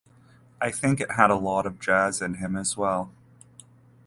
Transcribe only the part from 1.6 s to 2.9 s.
of jazz in him as